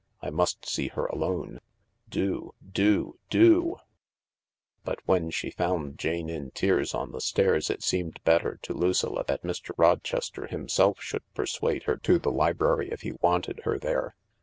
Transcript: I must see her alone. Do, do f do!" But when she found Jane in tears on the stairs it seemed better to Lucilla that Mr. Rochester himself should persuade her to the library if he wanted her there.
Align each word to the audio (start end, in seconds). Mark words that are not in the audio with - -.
I 0.19 0.31
must 0.31 0.67
see 0.67 0.87
her 0.87 1.05
alone. 1.05 1.59
Do, 2.09 2.55
do 2.67 3.17
f 3.19 3.19
do!" 3.29 3.75
But 4.83 4.97
when 5.05 5.29
she 5.29 5.51
found 5.51 5.99
Jane 5.99 6.27
in 6.27 6.49
tears 6.49 6.95
on 6.95 7.11
the 7.11 7.21
stairs 7.21 7.69
it 7.69 7.83
seemed 7.83 8.19
better 8.23 8.57
to 8.63 8.73
Lucilla 8.73 9.23
that 9.27 9.43
Mr. 9.43 9.73
Rochester 9.77 10.47
himself 10.47 10.99
should 11.03 11.21
persuade 11.35 11.83
her 11.83 11.97
to 11.97 12.17
the 12.17 12.31
library 12.31 12.89
if 12.91 13.01
he 13.01 13.11
wanted 13.21 13.59
her 13.63 13.77
there. 13.77 14.15